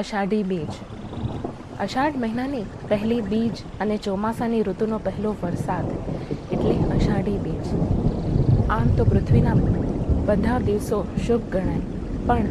અષાઢી 0.00 0.44
બીજ. 0.48 0.72
અષાઢ 1.84 2.16
મહિનાની 2.22 2.64
પહેલી 2.88 3.22
બીજ 3.28 3.60
અને 3.82 3.96
ચોમાસાની 4.06 4.62
ઋતુનો 4.62 4.98
પહેલો 5.06 5.30
વરસાદ 5.42 5.86
એટલે 6.54 6.74
અષાઢી 6.96 7.38
બીજ. 7.44 7.70
આમ 8.76 8.90
તો 8.96 9.06
પૃથ્વીના 9.10 9.54
બધા 10.26 10.58
દિવસો 10.66 10.98
શુભ 11.26 11.46
ગણાય, 11.50 11.84
પણ 12.26 12.48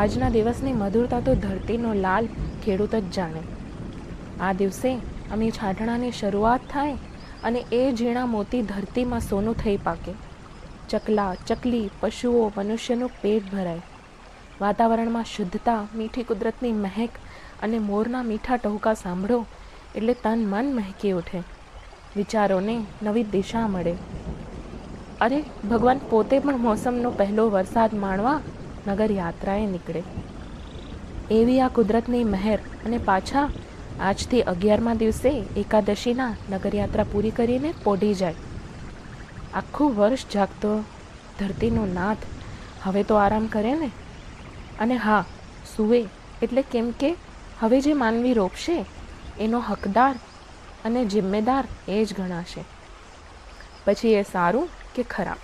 આજના 0.00 0.30
દિવસની 0.36 0.74
મધુરતા 0.80 1.20
તો 1.28 1.34
ધરતીનો 1.44 1.94
લાલ 2.04 2.28
ખેડૂત 2.64 2.96
જ 2.96 3.04
જાણે. 3.16 3.42
આ 4.40 4.52
દિવસે 4.60 4.90
અમે 5.32 5.48
છાંટણાની 5.58 6.12
શરૂઆત 6.20 6.68
થાય 6.74 6.96
અને 7.44 7.60
એ 7.78 7.82
ઝીણા 8.00 8.26
મોતી 8.34 8.62
ધરતીમાં 8.72 9.24
સોનું 9.30 9.58
થઈ 9.62 9.78
પાકે. 9.86 10.14
ચકલા, 10.90 11.32
ચકલી, 11.48 11.86
પશુઓ, 12.00 12.44
મનુષ્યનું 12.56 13.16
પેટ 13.22 13.50
ભરાય. 13.54 13.82
વાતાવરણમાં 14.60 15.24
શુદ્ધતા, 15.24 15.86
મીઠી 15.94 16.22
કુદરતની 16.22 16.72
મહેક 16.72 17.10
અને 17.62 17.78
મોરના 17.78 18.22
મીઠા 18.22 18.56
ટહુકા 18.56 18.94
સાંભળો 18.94 19.46
એટલે 19.94 20.14
તન 20.14 20.46
મન 20.48 20.74
મહેકી 20.74 21.12
ઉઠે. 21.12 21.42
વિચારોને 22.16 22.86
નવી 23.02 23.24
દિશા 23.24 23.68
મળે. 23.68 23.96
અરે, 25.20 25.44
ભગવાન 25.70 26.00
પોતે 26.10 26.38
પણ 26.38 26.56
મોસમનો 26.56 27.10
પહેલો 27.10 27.50
વરસાદ 27.50 27.94
માણવા 27.94 28.40
નગર 28.86 29.12
યાત્રાએ 29.12 29.66
નીકળે. 29.66 30.02
એવી 31.30 31.60
આ 31.60 31.68
કુદરતની 31.68 32.24
મહેર 32.24 32.58
અને 32.86 32.98
પાછા 32.98 33.50
આજથી 34.00 34.42
અગિયારમા 34.42 34.94
દિવસે 34.94 35.44
એકાદશીના 35.56 36.34
નગરયાત્રા 36.50 37.04
પૂરી 37.12 37.30
કરીને 37.30 37.74
પોઢી 37.84 38.14
જાય. 38.14 38.34
આખું 39.54 39.96
વર્ષ 39.96 40.18
જાગતો, 40.34 40.84
ધરતીનો 41.40 41.86
નાથ. 41.86 42.18
હવે 42.82 43.02
તો 43.02 43.14
આરામ 43.14 43.46
કરે 43.46 43.74
ને? 43.74 43.90
અને 44.82 44.96
હા 44.96 45.22
સૂવે 45.76 46.00
એટલે 46.42 46.62
કેમ 46.62 46.90
કે 47.00 47.10
હવે 47.60 47.80
જે 47.80 47.94
માનવી 47.94 48.34
રોપશે, 48.34 48.76
એનો 49.40 49.58
હકદાર 49.60 50.14
અને 50.84 51.00
જિમ્મેદાર 51.04 51.64
એ 51.88 52.04
જ 52.04 52.14
ગણાશે. 52.14 52.62
પછી 53.84 54.14
એ 54.14 54.22
સારું 54.22 54.68
કે 54.94 55.02
ખરાબ? 55.02 55.40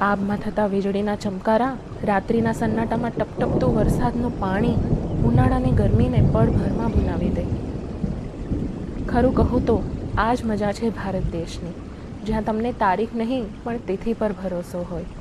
આબમાં 0.00 0.38
થતા 0.38 0.66
વીજળીના 0.66 1.16
ચમકારા, 1.16 1.72
રાત્રિના 2.04 2.52
સન્નાટામાં 2.52 3.12
ટપટપતું 3.12 3.74
વરસાદનું 3.74 4.36
પાણી 4.40 4.76
ઉનાળાની 5.24 5.70
ગરમીને 5.70 6.20
પળભરમાં 6.32 6.92
ભૂલાવી 6.92 7.30
દે. 7.30 7.44
ખરું 9.08 9.34
કહું 9.34 9.66
તો, 9.66 9.78
આ 10.18 10.34
જ 10.34 10.44
મજા 10.44 10.72
છે 10.72 10.90
ભારત 10.90 11.32
દેશની, 11.32 11.74
જ્યાં 12.24 12.44
તમને 12.44 12.72
તારીખ 12.84 13.14
નહીં, 13.14 13.48
પણ 13.64 13.82
તિથિ 13.88 14.12
પર 14.12 14.32
ભરોસો 14.32 14.84
હોય. 14.92 15.19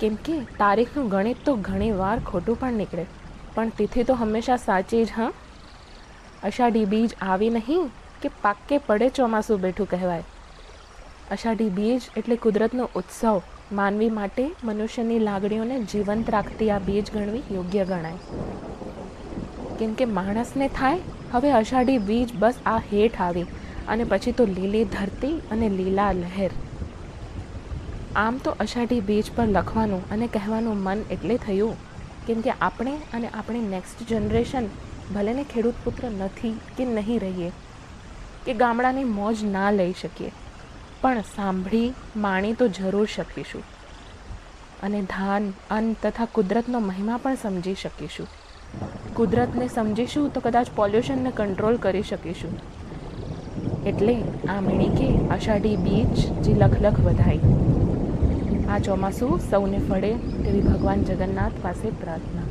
કેમ 0.00 0.14
કે 0.14 0.40
તારીખનું 0.58 1.08
ગણિત 1.08 1.36
તો 1.44 1.56
ઘણી 1.56 1.90
વાર 1.90 2.20
ખોટું 2.20 2.60
પણ 2.60 2.72
નીકળે. 2.72 3.06
પણ 3.54 3.68
તિથિ 3.68 4.04
તો 4.04 4.14
હંમેશા 4.14 4.56
સાચી 4.56 5.04
જ, 5.04 5.08
હા? 5.16 5.32
અષાઢી 6.42 6.84
બીજ 6.84 7.14
આવી 7.22 7.50
નહીં 7.50 7.90
કે 8.22 8.28
પાકે 8.28 8.78
પડે 8.78 9.08
ચોમાસું 9.08 9.60
બેઠું 9.60 9.90
કહેવાય. 9.90 10.22
અષાઢી 11.30 11.68
બીજ 11.68 12.02
એટલે 12.16 12.36
કુદરતનો 12.36 12.90
ઉત્સવ. 12.94 13.42
માનવી 13.72 14.10
માટે 14.10 14.50
મનુષ્યની 14.64 15.18
લાગણીઓને 15.18 15.80
જીવંત 15.80 16.30
રાખતી 16.30 16.70
આ 16.70 16.78
બીજ 16.78 17.10
ગણવી 17.14 17.42
યોગ્ય 17.50 17.84
ગણાય. 17.84 18.12
કેમ 19.78 19.94
કે 19.94 20.04
માણસને 20.04 20.68
થાય, 20.68 20.98
હવે 21.32 21.50
અષાઢી 21.50 21.98
બીજ 21.98 22.36
બસ 22.38 22.54
આ 22.66 22.78
હેઠ 22.78 23.20
આવી 23.20 23.46
અને 23.88 24.04
પછી 24.04 24.32
તો 24.32 24.44
લીલી 24.44 24.84
ધરતી 24.84 25.32
અને 25.50 25.68
લીલા 25.68 26.12
લહેર. 26.12 26.50
આમ 28.16 28.38
તો 28.38 28.50
અષાઢી 28.50 29.00
બીજ 29.00 29.30
પર 29.36 29.46
લખવાનું 29.46 30.10
અને 30.10 30.26
કહેવાનું 30.26 30.76
મન 30.76 31.02
એટલે 31.10 31.36
થયું. 31.36 31.76
કેમ 32.26 32.40
કે 32.40 32.50
આપણે 32.50 32.96
અને 33.14 33.28
આપણી 33.28 33.60
નેક્સ્ટ 33.60 34.08
જનરેશન 34.08 34.66
ભલેને 35.14 35.44
ખેડૂત 35.44 35.74
પુત્ર 35.84 36.04
નથી 36.10 36.54
કે 36.76 36.84
નહીં 36.84 37.20
રહીએ, 37.20 37.52
કે 38.46 38.54
ગામડાની 38.54 39.04
મોજ 39.04 39.44
ના 39.44 39.70
લઈ 39.70 39.92
શકીએ, 39.92 40.32
પણ 41.00 41.20
સાંભળી, 41.20 41.94
માણી 42.16 42.52
તો 42.52 42.68
જરૂર 42.68 43.06
શકીશું. 43.06 43.62
અને 44.82 45.02
ધાન, 45.02 45.52
અન્ન 45.70 45.92
તથા 45.92 46.24
કુદરતનો 46.24 46.80
મહિમા 46.80 47.16
પણ 47.16 47.34
સમજી 47.34 47.74
શકીશું. 47.74 48.26
કુદરતને 49.14 49.68
સમજીશું 49.68 50.30
તો 50.30 50.40
કદાચ 50.40 50.66
પોલ્યુશનને 50.76 51.30
કંટ્રોલ 51.30 51.76
કરી 51.76 52.02
શકીશું. 52.02 52.58
એટલે 53.86 54.22
આ 54.48 54.60
મીણીકે 54.60 55.18
અષાઢી 55.28 55.76
બીજ 55.76 56.40
જે 56.40 56.54
લખલખ 56.54 57.00
વધાઈ 57.00 57.38
આ 58.70 58.78
ચોમાસું 58.78 59.40
સૌને 59.50 59.78
ફળે 59.78 60.10
તેવી 60.42 60.60
ભગવાન 60.60 61.00
જગન્નાથ 61.04 61.56
પાસે 61.62 61.88
પ્રાર્થના. 62.00 62.48